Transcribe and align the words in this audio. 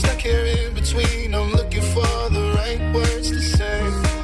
stuck 0.00 0.20
here 0.20 0.46
in 0.46 0.74
between. 0.74 1.34
I'm 1.34 1.50
looking 1.52 1.82
for 1.94 2.30
the 2.30 2.44
right 2.60 2.94
words 2.94 3.28
to 3.30 3.40
say. 3.40 3.80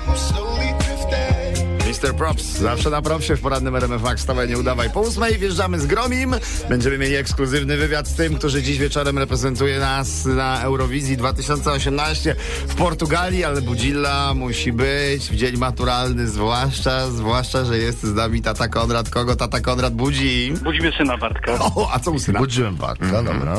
I'm 0.08 0.16
slowly 0.16 0.70
drifting. 0.78 1.66
Mr. 1.86 2.14
Props, 2.14 2.44
zawsze 2.44 2.90
na 2.90 3.02
propsie 3.02 3.36
w 3.36 3.40
poradnym 3.40 3.76
RMF 3.76 4.02
Max. 4.02 4.22
Stawaj, 4.22 4.48
nie 4.48 4.58
udawaj. 4.58 4.90
Po 4.90 5.00
ósmej 5.00 5.38
wjeżdżamy 5.38 5.80
z 5.80 5.86
Gromim. 5.86 6.34
Będziemy 6.68 6.98
mieli 6.98 7.14
ekskluzywny 7.14 7.76
wywiad 7.76 8.08
z 8.08 8.14
tym, 8.14 8.34
który 8.34 8.62
dziś 8.62 8.78
wieczorem 8.78 9.18
reprezentuje 9.18 9.78
nas 9.80 10.24
na 10.24 10.62
Eurowizji 10.62 11.16
2018 11.16 12.36
w 12.68 12.74
Portugalii, 12.74 13.44
ale 13.44 13.62
Budzilla 13.62 14.34
musi 14.34 14.72
być 14.72 15.30
w 15.30 15.36
dzień 15.36 15.56
maturalny, 15.56 16.26
zwłaszcza, 16.28 17.10
zwłaszcza, 17.10 17.64
że 17.64 17.78
jest 17.78 18.02
z 18.02 18.14
nami 18.14 18.42
tata 18.42 18.68
Konrad. 18.68 19.10
Kogo 19.10 19.36
tata 19.36 19.60
Konrad 19.60 19.94
budzi? 19.94 20.54
Budzimy 20.64 20.92
syna 20.98 21.18
Bartka. 21.18 21.52
O, 21.52 21.90
a 21.92 21.98
co 21.98 22.10
u 22.10 22.18
syna? 22.18 22.38
Budziłem 22.38 22.76
Bartka, 22.76 23.22
dobra. 23.22 23.56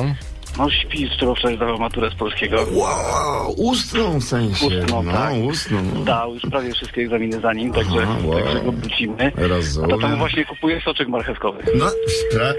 No 0.57 0.69
śpi, 0.69 1.07
z 1.07 1.17
którą 1.17 1.35
wczoraj 1.35 1.55
zdawał 1.55 1.77
maturę 1.77 2.11
z 2.11 2.15
polskiego. 2.15 2.65
Wow, 2.71 3.53
ustną 3.57 4.19
w 4.19 4.23
sensie. 4.23 4.65
Ustną, 4.65 5.03
no, 5.03 5.11
tak. 5.11 5.33
ustną. 5.33 5.83
no. 5.93 6.03
Dał 6.03 6.33
już 6.33 6.43
prawie 6.43 6.73
wszystkie 6.73 7.01
egzaminy 7.01 7.39
za 7.39 7.53
nim, 7.53 7.73
także, 7.73 7.99
Aha, 8.03 8.17
wow. 8.23 8.43
także 8.43 8.61
go 8.61 8.71
budzimy. 8.71 9.31
Rozumiem. 9.35 9.91
A 9.91 9.93
to 9.93 10.01
tam 10.01 10.17
właśnie 10.17 10.45
kupuje 10.45 10.81
soczek 10.81 11.07
marchewkowy. 11.07 11.63
No, 11.75 11.85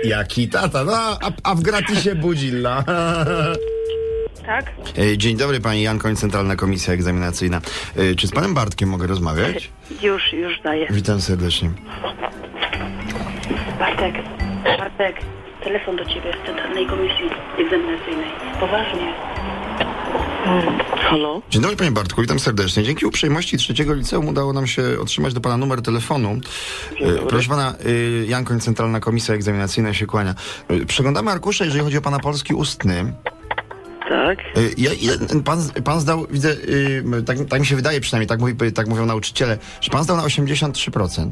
jaki 0.05 0.49
tata, 0.49 0.85
no, 0.85 0.93
a, 0.97 1.31
a 1.45 1.55
w 1.55 1.61
gratisie 1.61 2.15
Budzilla. 2.15 2.85
Tak? 4.47 4.73
E, 4.99 5.19
Dzień 5.19 5.37
dobry, 5.37 5.61
pani 5.61 5.83
Jankoń, 5.83 6.17
Centralna 6.17 6.57
Komisja 6.57 6.95
Egzaminacyjna. 6.95 7.61
Czy 8.17 8.27
z 8.27 8.31
panem 8.31 8.55
Bartkiem 8.55 8.89
mogę 8.89 9.07
rozmawiać? 9.07 9.71
Już, 10.03 10.33
już 10.33 10.61
daję. 10.61 10.87
Witam 10.91 11.21
serdecznie. 11.21 11.71
Bartek, 13.79 14.15
Bartek, 14.79 15.17
telefon 15.69 15.97
do 15.97 16.05
ciebie 16.05 16.33
z 16.43 16.47
Centralnej 16.47 16.87
Komisji 16.87 17.27
Egzaminacyjnej. 17.59 18.31
Poważnie. 18.61 19.15
Halo? 20.97 21.43
Dzień 21.51 21.63
dobry, 21.63 21.77
panie 21.77 21.91
Bartku, 21.91 22.21
witam 22.21 22.39
serdecznie. 22.39 22.83
Dzięki 22.83 23.07
uprzejmości 23.07 23.57
trzeciego 23.57 23.95
liceum 23.95 24.29
udało 24.29 24.53
nam 24.53 24.67
się 24.67 24.83
otrzymać 25.03 25.35
do 25.35 25.41
pana 25.41 25.57
numer 25.57 25.83
telefonu. 25.83 26.39
E, 27.01 27.27
Proszę 27.29 27.49
pana, 27.49 27.75
e, 27.85 28.27
Jankoń, 28.27 28.61
Centralna 28.61 29.01
Komisja 29.01 29.35
Egzaminacyjna 29.35 29.95
się 29.95 30.07
kłania. 30.07 30.35
E, 30.69 30.87
Przeglądamy 30.87 31.31
arkusze, 31.31 31.65
jeżeli 31.65 31.85
chodzi 31.85 31.99
o 31.99 32.03
pana 32.03 32.19
polski 32.19 32.55
ustny. 32.55 33.13
Tak? 34.09 34.39
Ja, 34.79 34.91
pan, 35.45 35.59
pan 35.85 36.01
zdał, 36.01 36.27
widzę, 36.31 36.57
tak, 37.27 37.39
tak 37.49 37.61
mi 37.61 37.67
się 37.67 37.77
wydaje 37.77 38.01
przynajmniej, 38.01 38.27
tak, 38.29 38.41
mówi, 38.41 38.73
tak 38.75 38.87
mówią 38.89 39.07
nauczyciele, 39.07 39.59
że 39.81 39.91
pan 39.91 40.05
zdał 40.05 40.17
na 40.17 40.23
83%. 40.23 41.31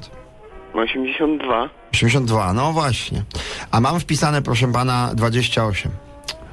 82. 0.79 1.69
82, 1.93 2.53
no 2.53 2.73
właśnie. 2.73 3.23
A 3.71 3.81
mam 3.81 4.01
wpisane, 4.01 4.43
proszę 4.43 4.73
pana, 4.73 5.11
28. 5.15 5.93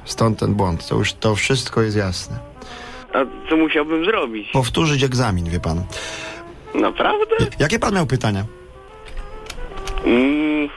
Stąd 0.04 0.38
ten 0.38 0.54
błąd. 0.54 0.88
To 0.88 0.94
już 0.98 1.12
to 1.12 1.34
wszystko 1.34 1.82
jest 1.82 1.96
jasne. 1.96 2.38
A 3.14 3.48
co 3.50 3.56
musiałbym 3.56 4.04
zrobić? 4.04 4.50
Powtórzyć 4.52 5.02
egzamin, 5.02 5.50
wie 5.50 5.60
pan. 5.60 5.84
Naprawdę? 6.74 7.36
Jakie 7.58 7.78
pan 7.78 7.94
miał 7.94 8.06
pytania? 8.06 8.44
Mm, 10.06 10.68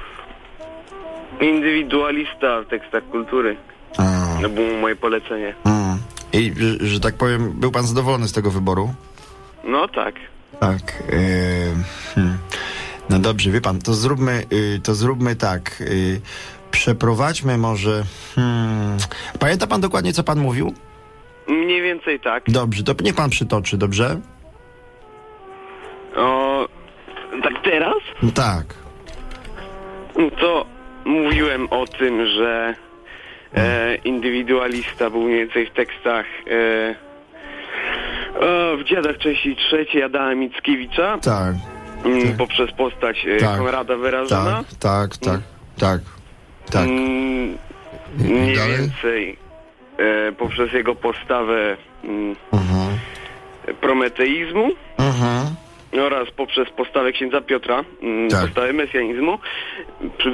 indywidualista 1.42 2.62
w 2.62 2.68
tekstach 2.70 3.04
kultury. 3.12 3.58
A, 3.98 4.04
To 4.42 4.50
było 4.50 4.68
moje 4.82 4.96
polecenie. 4.96 5.54
a. 5.64 5.96
I, 6.34 6.54
że, 6.58 6.88
że 6.88 7.00
tak 7.00 7.16
powiem, 7.16 7.52
był 7.52 7.72
pan 7.72 7.88
zadowolony 7.88 8.28
z 8.28 8.32
tego 8.34 8.52
wyboru? 8.52 8.94
No 9.64 9.88
tak. 9.88 10.16
Tak. 10.60 11.04
Yy, 11.10 11.18
hmm. 12.16 12.38
No 13.10 13.20
dobrze, 13.20 13.52
wie 13.52 13.62
pan, 13.62 13.80
to 13.80 13.94
zróbmy, 13.94 14.44
yy, 14.52 14.80
to 14.84 14.96
zróbmy 14.96 15.36
tak. 15.36 15.80
Yy, 15.80 16.22
przeprowadźmy 16.72 17.58
może... 17.58 18.04
Hmm. 18.36 18.98
Pamięta 19.40 19.68
pan 19.68 19.82
dokładnie, 19.82 20.14
co 20.14 20.24
pan 20.24 20.40
mówił? 20.40 20.74
Mniej 21.48 21.82
więcej 21.82 22.20
tak. 22.20 22.44
Dobrze, 22.48 22.84
to 22.84 22.94
niech 23.04 23.16
pan 23.16 23.30
przytoczy, 23.30 23.78
dobrze? 23.78 24.20
O, 26.16 26.68
tak 27.44 27.54
teraz? 27.64 27.96
No 28.24 28.32
tak. 28.32 28.66
No 30.18 30.32
To 30.32 30.66
mówiłem 31.06 31.68
o 31.70 31.88
tym, 31.88 32.28
że 32.28 32.76
e, 33.54 33.96
indywidualista 33.96 35.10
był 35.10 35.22
mniej 35.22 35.40
więcej 35.40 35.66
w 35.66 35.72
tekstach 35.74 36.26
e, 36.52 36.96
o, 38.40 38.78
w 38.78 38.84
Dziadach 38.84 39.18
części 39.18 39.56
trzeciej 39.56 40.04
Adama 40.04 40.36
Mickiewicza 40.36 41.18
Tak. 41.22 41.56
Mm, 42.06 42.38
poprzez 42.38 42.72
postać 42.72 43.26
e, 43.28 43.38
Tak. 43.38 43.58
Konrada 43.58 43.96
wyrażona. 43.98 44.64
Tak, 44.80 44.80
tak, 44.80 45.18
tak, 45.18 45.42
tak, 45.80 46.02
tak. 46.72 46.88
Mm, 46.88 47.58
mniej 48.18 48.56
dalej? 48.56 48.78
więcej 48.78 49.38
e, 49.98 50.32
poprzez 50.32 50.74
jego 50.74 50.96
postawę 50.96 51.78
mm, 52.04 52.36
Mhm. 52.54 52.98
prometeizmu 53.82 54.70
Mhm. 54.98 55.56
oraz 56.02 56.32
poprzez 56.32 56.70
postawę 56.70 57.12
księdza 57.12 57.42
Piotra, 57.42 57.84
mm, 58.04 58.30
Tak. 58.30 58.42
postawę 58.42 58.74
mesjanizmu. 58.74 59.40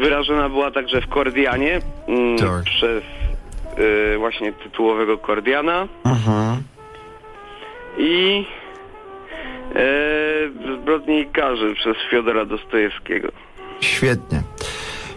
Wyrażona 0.01 0.50
była 0.50 0.72
także 0.72 1.01
w 1.01 1.07
Kordianie 1.07 1.80
mm, 2.07 2.38
Tak. 2.38 2.63
przez 2.63 3.03
e, 4.13 4.18
właśnie 4.18 4.53
tytułowego 4.53 5.18
Kordiana 5.18 5.88
Mhm. 6.06 6.63
i 7.97 8.45
e, 9.75 10.50
w 10.50 10.81
Zbrodni 10.81 11.19
i 11.19 11.25
Karzy 11.25 11.75
przez 11.75 11.97
Fiodora 12.09 12.45
Dostojewskiego. 12.45 13.28
Świetnie. 13.81 14.44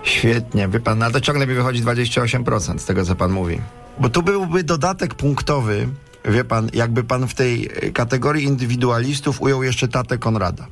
Świetnie. 0.03 0.69
Wie 0.69 0.81
pan, 0.81 1.03
ale 1.03 1.12
to 1.12 1.21
ciągle 1.21 1.47
mi 1.47 1.55
wychodzi 1.55 1.83
28% 1.83 2.78
z 2.78 2.87
tego, 2.87 3.05
co 3.05 3.15
pan 3.15 3.31
mówi. 3.31 3.61
Bo 3.99 4.09
tu 4.09 4.22
byłby 4.22 4.65
dodatek 4.65 5.15
punktowy, 5.15 5.89
wie 6.25 6.45
pan, 6.45 6.69
jakby 6.72 7.05
pan 7.05 7.28
w 7.28 7.34
tej 7.34 7.69
e, 7.83 7.91
kategorii 7.91 8.45
indywidualistów 8.45 9.43
ujął 9.43 9.62
jeszcze 9.62 9.89
tatę 9.89 10.19
Konrada. 10.19 10.66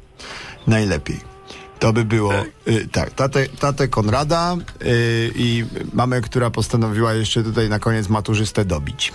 Najlepiej. 0.66 1.34
To 1.78 1.92
by 1.92 2.04
było, 2.04 2.32
y, 2.68 2.88
tak, 2.92 3.10
tatę, 3.10 3.46
tatę 3.60 3.88
Konrada 3.88 4.56
y, 4.82 5.32
i 5.34 5.64
mamę, 5.92 6.20
która 6.20 6.50
postanowiła 6.50 7.12
jeszcze 7.12 7.42
tutaj 7.42 7.68
na 7.68 7.78
koniec 7.78 8.08
maturzystę 8.08 8.64
dobić. 8.64 9.12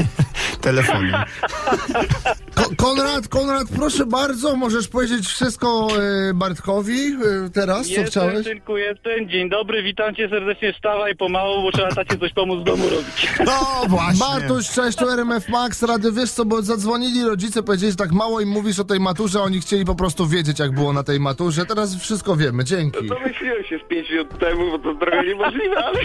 Telefonem. 0.60 1.14
Ko- 2.64 2.74
Konrad, 2.76 3.28
Konrad, 3.28 3.68
proszę 3.76 4.06
bardzo, 4.06 4.56
możesz 4.56 4.88
powiedzieć 4.88 5.26
wszystko 5.26 5.88
e, 6.30 6.34
Bartkowi 6.34 7.00
e, 7.46 7.50
teraz, 7.50 7.88
co 7.88 8.04
chciałeś? 8.04 8.44
tylko 8.44 8.78
jestem. 8.78 9.28
Dzień 9.28 9.50
dobry, 9.50 9.82
witam 9.82 10.14
cię 10.14 10.28
serdecznie. 10.28 10.72
Wstawaj 10.72 11.16
pomału, 11.16 11.62
bo 11.62 11.72
trzeba 11.72 11.88
tacie 11.94 12.18
coś 12.18 12.32
pomóc 12.32 12.60
w 12.60 12.64
domu 12.64 12.82
robić. 12.88 13.28
No 13.46 13.52
właśnie. 13.88 14.18
Bartuś, 14.26 14.68
cześć, 14.70 14.98
tu 14.98 15.08
RMF 15.10 15.48
Max, 15.48 15.82
rady, 15.82 16.12
wiesz 16.12 16.30
co, 16.30 16.44
bo 16.44 16.62
zadzwonili 16.62 17.24
rodzice, 17.24 17.62
powiedzieli, 17.62 17.92
że 17.92 17.96
tak 17.96 18.12
mało 18.12 18.40
im 18.40 18.48
mówisz 18.48 18.78
o 18.80 18.84
tej 18.84 19.00
maturze, 19.00 19.42
oni 19.42 19.60
chcieli 19.60 19.84
po 19.84 19.94
prostu 19.94 20.26
wiedzieć, 20.26 20.58
jak 20.58 20.72
było 20.72 20.92
na 20.92 21.02
tej 21.02 21.20
maturze, 21.20 21.66
teraz 21.66 21.96
wszystko 21.96 22.36
wiemy, 22.36 22.64
dzięki. 22.64 23.08
To 23.08 23.18
myśliłem 23.20 23.64
się 23.64 23.78
z 23.78 23.88
5 23.88 24.10
minut 24.10 24.38
temu, 24.38 24.70
bo 24.70 24.78
to 24.78 24.94
trochę 25.00 25.26
niemożliwe, 25.26 25.76
ale... 25.84 25.98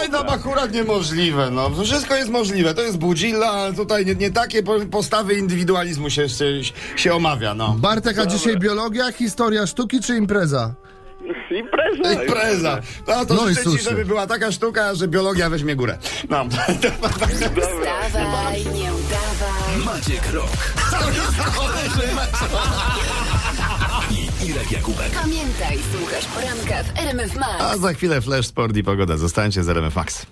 Oj, 0.00 0.08
no 0.12 0.18
akurat 0.18 0.72
niemożliwe, 0.72 1.50
no. 1.50 1.70
Wszystko 1.84 2.14
jest 2.16 2.30
możliwe. 2.30 2.74
To 2.74 2.82
jest 2.82 2.98
budzilla, 2.98 3.46
ale 3.50 3.74
tutaj 3.74 4.06
nie, 4.06 4.14
nie 4.14 4.30
takie 4.30 4.62
po- 4.62 4.86
postawy 4.90 5.34
indywidualizmu 5.66 6.10
się, 6.10 6.28
się, 6.28 6.44
się 6.96 7.14
omawia, 7.14 7.54
no. 7.54 7.74
Bartek, 7.78 8.18
a 8.18 8.26
dzisiaj 8.26 8.58
biologia, 8.58 9.12
historia 9.12 9.66
sztuki 9.66 10.00
czy 10.00 10.16
impreza? 10.16 10.74
Impreza! 11.50 12.22
Impreza. 12.22 12.80
No 13.08 13.26
to 13.26 13.34
No 13.34 13.48
życzę 13.48 13.62
ci, 13.62 13.78
żeby 13.78 14.04
była 14.04 14.26
taka 14.26 14.52
sztuka, 14.52 14.94
że 14.94 15.08
biologia 15.08 15.50
weźmie 15.50 15.76
górę. 15.76 15.98
No. 16.30 16.44
Wstawaj, 16.48 18.64
nie 18.66 18.90
udawaj. 18.94 19.84
Maciek 19.84 20.32
Rok. 20.32 20.50
I 24.10 24.46
Irek 24.46 24.72
Jakubek. 24.72 25.10
Pamiętaj, 25.22 25.78
słuchasz 25.98 26.24
poranka 26.26 26.82
w 26.84 26.98
RMF 26.98 27.36
Max. 27.36 27.60
A 27.60 27.76
za 27.78 27.92
chwilę 27.92 28.20
Flash 28.20 28.46
Sport 28.46 28.76
i 28.76 28.84
pogoda. 28.84 29.16
Zostańcie 29.16 29.64
z 29.64 29.68
RMF 29.68 29.96
Max. 29.96 30.26